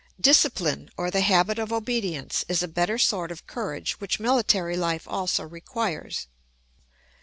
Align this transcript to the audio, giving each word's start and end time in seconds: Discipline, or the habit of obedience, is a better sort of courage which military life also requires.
Discipline, 0.19 0.89
or 0.97 1.11
the 1.11 1.21
habit 1.21 1.59
of 1.59 1.71
obedience, 1.71 2.43
is 2.49 2.63
a 2.63 2.67
better 2.67 2.97
sort 2.97 3.31
of 3.31 3.45
courage 3.45 3.99
which 3.99 4.19
military 4.19 4.75
life 4.75 5.07
also 5.07 5.43
requires. 5.47 6.25